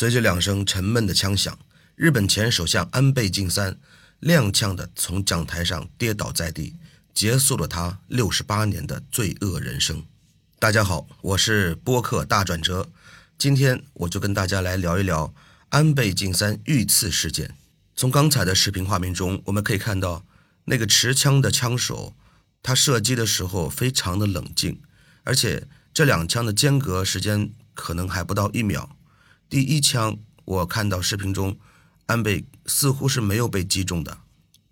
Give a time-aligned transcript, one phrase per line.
[0.00, 1.58] 随着两声沉闷的枪响，
[1.94, 3.76] 日本前首相安倍晋三
[4.22, 6.74] 踉跄地从讲台上跌倒在地，
[7.12, 10.02] 结束了他六十八年的罪恶人生。
[10.58, 12.88] 大家好，我是播客大转折，
[13.36, 15.34] 今天我就跟大家来聊一聊
[15.68, 17.54] 安倍晋三遇刺事件。
[17.94, 20.24] 从刚才的视频画面中，我们可以看到
[20.64, 22.14] 那个持枪的枪手，
[22.62, 24.80] 他射击的时候非常的冷静，
[25.24, 28.96] 而且这两枪的间隔时间可能还不到一秒。
[29.50, 31.58] 第一枪，我看到视频中，
[32.06, 34.18] 安倍似乎是没有被击中的，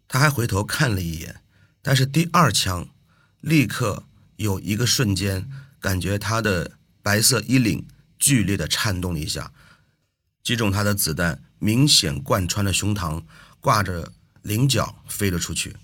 [0.07, 1.43] 他还回头看了一眼。
[1.83, 2.89] 但是第二枪，
[3.41, 4.05] 立刻
[4.37, 7.85] 有一个瞬间，感觉他的白色衣领
[8.21, 9.53] 剧烈的颤动了一下，
[10.45, 13.25] 击中他的子弹明显贯穿了胸膛，
[13.59, 15.75] 挂着菱角飞了出去。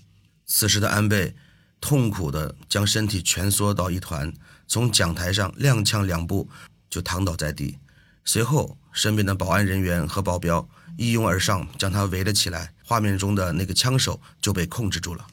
[0.45, 1.35] 此时的安倍
[1.81, 4.33] 痛苦的将身体蜷缩到一团，
[4.69, 6.49] 从讲台上踉跄两步
[6.89, 7.77] 就躺倒在地。
[8.25, 12.73] 随后，身边的保安人员和保镖一拥而上，将他围了起来。
[12.83, 15.25] 画面中的那个枪手就被控制住了。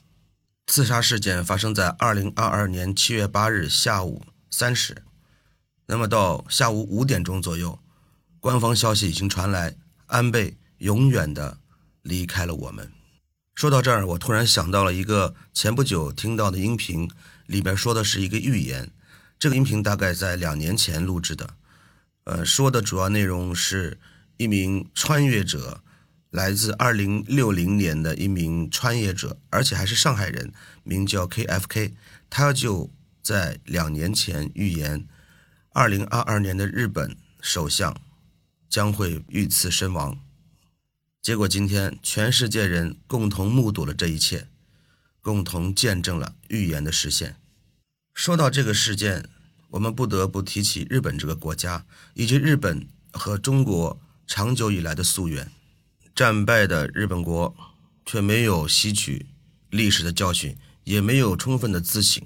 [0.67, 5.03] 刺杀事件发生在二零二二年七月八日下午三时。
[5.87, 7.79] 那么到下午五点钟左右，
[8.41, 9.75] 官方消息已经传来，
[10.07, 11.59] 安倍永远的
[12.03, 12.91] 离开了我们。
[13.55, 17.11] 说到这儿，我突然想到了一个前不久听到的音频，
[17.47, 18.91] 里边说的是一个预言。
[19.39, 21.55] 这个音频大概在两年前录制的。
[22.25, 23.99] 呃，说的主要内容是
[24.37, 25.83] 一名穿越者，
[26.31, 30.53] 来自二零六零年的一名穿越者，而且还是上海人，
[30.85, 31.95] 名叫 KFK。
[32.31, 35.09] 他就在两年前预言，
[35.71, 38.01] 二零二二年的日本首相
[38.69, 40.21] 将会遇刺身亡。
[41.21, 44.47] 结果今天，全世界人共同目睹了这一切，
[45.21, 47.37] 共同见证了预言的实现。
[48.15, 49.29] 说到这个事件。
[49.73, 55.51] 我们不得不提起日本这个国家，以及日本和中国长久以来的夙愿。
[56.15, 57.57] 战败的日本国
[58.05, 59.25] 却没有吸取
[59.71, 62.23] 历史的教训，也没有充分的自省，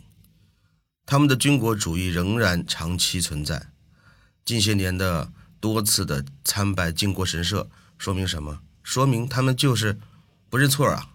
[1.04, 3.70] 他们的军国主义仍然长期存在。
[4.44, 8.60] 近些年的多次的参拜靖国神社，说明什么？
[8.82, 10.00] 说明他们就是
[10.50, 11.10] 不认错啊，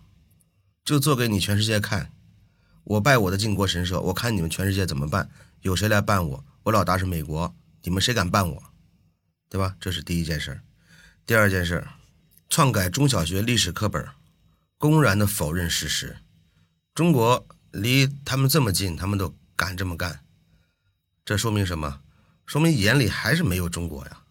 [0.86, 2.14] 就做给你全世界看。
[2.84, 5.30] 我拜我的靖国神社，我看你们全世界怎么办。
[5.62, 6.44] 有谁来办我？
[6.64, 8.64] 我老大是美国，你们谁敢办我？
[9.50, 9.75] 对吧？
[9.80, 10.62] 这是第一件事。
[11.25, 11.88] 第二件事，
[12.50, 14.08] 篡改中小学历史课本，
[14.78, 16.18] 公然的否认事实。
[16.96, 20.24] 中国离他们这么近，他们都敢这么干，
[21.24, 22.02] 这说明什么？
[22.46, 24.24] 说明眼里还是没有中国呀。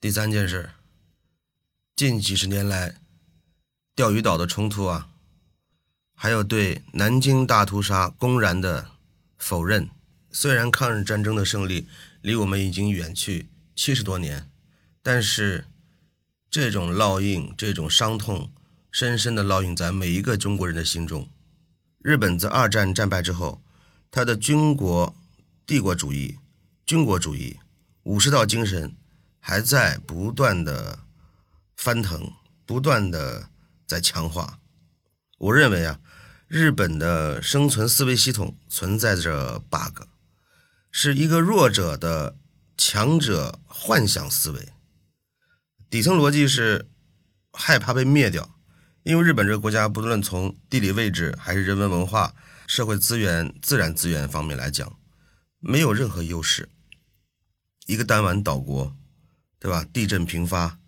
[0.00, 0.70] 第三件事，
[1.94, 2.96] 近几十年来，
[3.94, 5.08] 钓鱼岛的冲突啊，
[6.24, 8.92] 还有对南京大屠杀公然的
[9.36, 9.90] 否认。
[10.30, 11.86] 虽然抗日战争的胜利
[12.22, 14.48] 离我们已经远去七十多年，
[15.02, 15.66] 但是
[16.50, 18.50] 这种烙印、这种伤痛，
[18.90, 21.28] 深深地烙印在每一个中国人的心中。
[21.98, 23.60] 日本在二战战败之后，
[24.10, 25.14] 他的军国
[25.66, 26.38] 帝国主义、
[26.86, 27.58] 军国主义、
[28.04, 28.96] 武士道精神
[29.38, 31.00] 还在不断的
[31.76, 32.32] 翻腾，
[32.64, 33.50] 不断的
[33.86, 34.58] 在强化。
[35.44, 36.00] 我认为啊，
[36.46, 40.04] 日本的生存思维系统存在着 bug。
[40.90, 42.38] 是一个弱者的
[42.78, 44.72] 强者幻想思维，
[45.90, 46.88] 底层逻辑是
[47.52, 48.58] 害怕被灭掉，
[49.02, 52.34] 因为日本这个国家不论从地理位置还是人文文化、
[52.66, 54.96] 社会资源、自然资源方面来讲，
[55.58, 56.70] 没有任何优势，
[57.86, 58.96] 一个弹丸岛国，
[59.58, 59.84] 对吧？
[59.92, 60.78] 地震频发，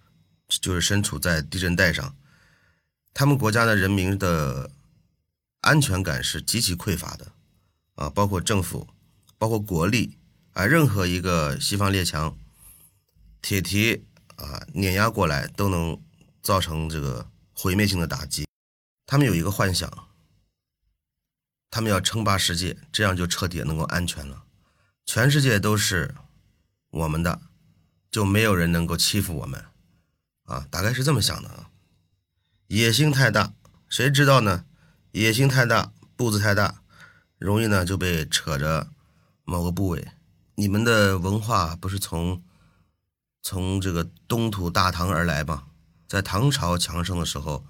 [0.48, 2.16] 就是身处在地震带上，
[3.18, 4.70] 他们国家的人民的
[5.62, 7.32] 安全感是极其匮乏的，
[7.94, 8.86] 啊，包括政府。
[9.38, 10.18] 包括国力
[10.52, 12.36] 啊，任何一个西方列强
[13.40, 14.04] 铁蹄
[14.36, 15.98] 啊碾压过来，都能
[16.42, 18.46] 造成这个毁灭性的打击。
[19.06, 19.90] 他们有一个幻想，
[21.70, 24.44] 他们要称霸世界，这样就彻底能够安全了。
[25.06, 26.14] 全世界都是
[26.90, 27.40] 我们的，
[28.10, 29.64] 就没有人能够欺负我们
[30.44, 30.66] 啊！
[30.70, 31.70] 大概是这么想的啊。
[32.68, 33.52] 野心太大，
[33.88, 34.64] 谁知道呢？
[35.12, 36.82] 野心太大，步子太大，
[37.38, 38.88] 容易呢就被扯着。
[39.44, 40.08] 某个部位，
[40.56, 42.42] 你们的文化不是从
[43.40, 45.66] 从这个东土大唐而来吗？
[46.08, 47.64] 在唐朝强盛的时候，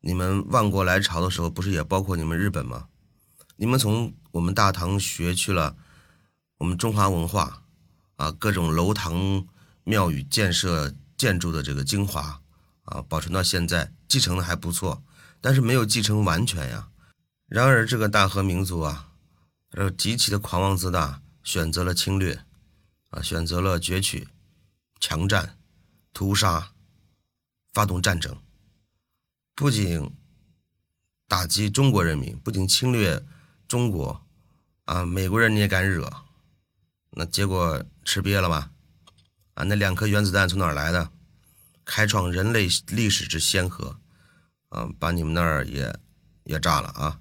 [0.00, 2.88] 你们万国来朝的时候，不是也包括你们日本吗？
[3.54, 5.76] 你们从我们大唐学去了
[6.58, 7.62] 我们中华文化
[8.16, 9.46] 啊，各种楼堂
[9.84, 12.39] 庙宇建设建筑的这个精华
[12.90, 15.02] 啊，保存到现在，继承的还不错，
[15.40, 16.90] 但是没有继承完全呀。
[17.46, 19.06] 然而这个大和民族啊。
[19.70, 22.44] 然后极其的狂妄自大，选择了侵略，
[23.10, 24.26] 啊，选择了攫取、
[24.98, 25.56] 强占，
[26.12, 26.72] 屠杀、
[27.72, 28.36] 发动战争，
[29.54, 30.10] 不仅
[31.28, 33.24] 打击中国人民，不仅侵略
[33.68, 34.26] 中国，
[34.86, 36.12] 啊，美国人你也敢惹？
[37.10, 38.72] 那结果吃瘪了吧？
[39.54, 41.12] 啊，那两颗原子弹从哪儿来的？
[41.90, 43.98] 开创人类历史之先河，
[44.68, 45.92] 啊，把你们那儿也
[46.44, 47.18] 也炸了啊！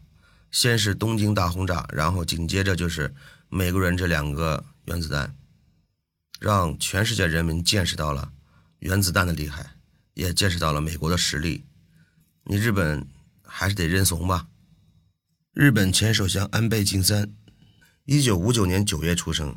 [0.51, 3.11] 先是东京大轰炸，然后紧接着就是
[3.47, 5.35] 美国人这两个原子弹，
[6.39, 8.31] 让全世界人民见识到了
[8.77, 9.71] 原子弹的厉害，
[10.13, 11.65] 也见识到了美国的实力。
[12.43, 13.07] 你日本
[13.41, 14.49] 还是得认怂吧。
[15.51, 17.33] 日本前首相安倍晋三，
[18.05, 19.55] 一九五九年九月出生，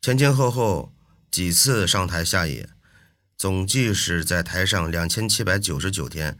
[0.00, 0.94] 前前后后
[1.28, 2.70] 几次上台下野，
[3.38, 6.36] 总计是在台上两千七百九十九天。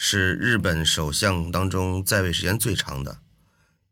[0.00, 3.18] 是日本首相当中在位时间最长的，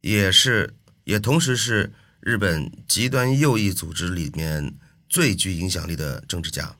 [0.02, 0.72] 也是
[1.02, 4.76] 也同时是日本极端右翼组织里面
[5.08, 6.76] 最具影响力的政治家。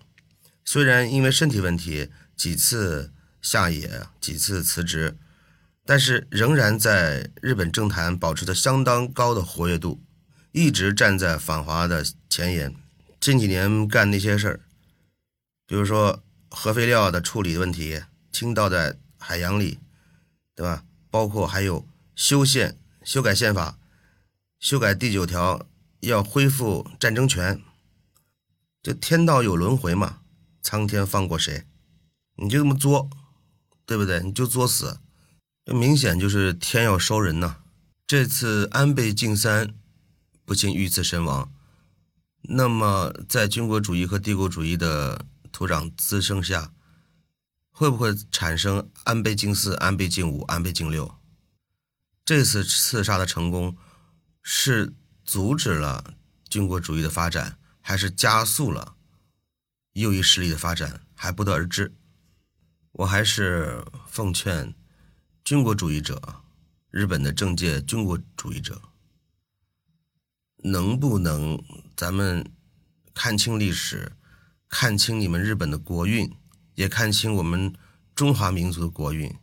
[0.64, 3.12] 虽然因为身体问题几次
[3.42, 5.16] 下野、几次辞职，
[5.84, 10.00] 但是仍然在日本政坛保持着相当高的活跃度，
[10.52, 12.72] 一直站在反华的前沿。
[13.18, 14.60] 近几年干那些事儿，
[15.66, 18.02] 比如说核废料的处理问题，
[18.32, 18.98] 倾倒在。
[19.18, 19.80] 海洋里，
[20.54, 20.84] 对吧？
[21.10, 21.84] 包括还有
[22.14, 23.76] 修宪、修改宪法、
[24.60, 25.66] 修改第九条，
[26.00, 27.60] 要恢复战争权。
[28.80, 30.20] 这天道有轮回嘛？
[30.62, 31.64] 苍天放过谁？
[32.36, 33.10] 你就这么作，
[33.84, 34.22] 对不对？
[34.22, 35.00] 你就作死，
[35.64, 37.56] 这明显就是天要收人呐！
[38.06, 39.74] 这次安倍晋三
[40.44, 41.50] 不幸遇刺身亡，
[42.42, 45.24] 那么在军国主义和帝国主义的
[45.56, 46.74] 土壤滋生下。
[47.70, 51.18] 会不会产生安倍晋四、安倍晋五、安倍晋六？
[52.26, 53.74] 这次刺杀的成功
[54.42, 54.92] 是
[55.24, 56.14] 阻止了
[56.50, 58.96] 军国主义的发展，还是加速了
[59.94, 61.94] 右翼势力的发展，还不得而知。
[62.92, 64.74] 我还是奉劝
[65.42, 66.42] 军国主义者、
[66.90, 68.82] 日本的政界军国主义者，
[70.64, 71.62] 能不能
[71.96, 72.52] 咱们
[73.14, 74.12] 看清历史，
[74.68, 76.34] 看清你们日本的国运？
[76.74, 77.74] 也看清我们
[78.14, 79.34] 中华民族的国运，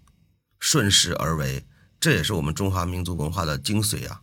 [0.59, 1.65] 顺势而为，
[1.99, 4.21] 这也是我们中华民族文化的精髓啊！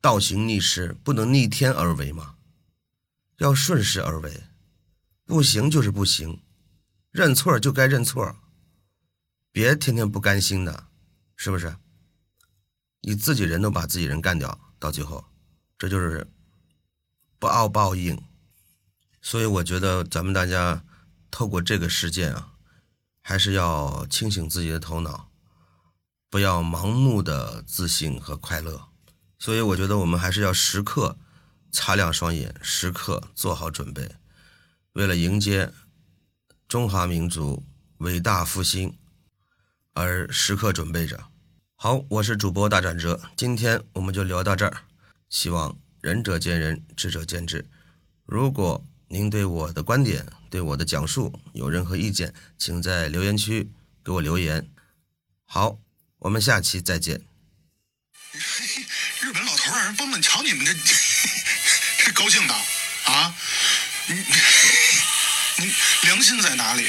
[0.00, 2.36] 倒行逆施，不能逆天而为嘛，
[3.38, 4.44] 要顺势而为，
[5.24, 6.42] 不行就是不行，
[7.10, 8.36] 认错就该认错，
[9.50, 10.86] 别天天不甘心的，
[11.34, 11.74] 是不是？
[13.00, 15.24] 你自己人都把自己人干掉，到最后，
[15.76, 16.24] 这就是
[17.40, 18.16] 不傲报应。
[19.24, 20.84] 所以我觉得咱们大家。
[21.36, 22.52] 透过这个事件啊，
[23.20, 25.32] 还是要清醒自己的头脑，
[26.30, 28.86] 不要盲目的自信和快乐。
[29.40, 31.18] 所以我觉得我们还是要时刻
[31.72, 34.14] 擦亮双眼，时刻做好准备，
[34.92, 35.72] 为了迎接
[36.68, 37.64] 中华民族
[37.98, 38.96] 伟大复兴
[39.92, 41.18] 而时刻准备着。
[41.74, 44.84] 好，我是主播大转折，今天我们就聊到这儿。
[45.28, 47.68] 希望仁者见仁，智者见智。
[48.24, 53.70] 如果您对我的观点，对我的讲述有任何意见，请在留言区
[54.04, 54.68] 给我留言。
[55.46, 55.78] 好，
[56.18, 57.20] 我们下期再见。
[59.20, 60.74] 日本老头让人崩了，瞧你们这
[62.04, 62.54] 这高兴的
[63.04, 63.32] 啊！
[64.08, 64.14] 你
[65.62, 66.84] 你良心在哪里？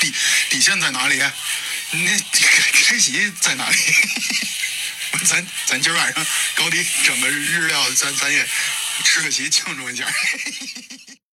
[0.00, 0.10] 底
[0.48, 1.22] 底线在哪里？
[1.90, 2.08] 你
[2.88, 3.76] 开席在哪里？
[5.26, 8.48] 咱咱今儿晚上高低整个日料，咱咱也
[9.02, 10.06] 吃个席庆祝一下。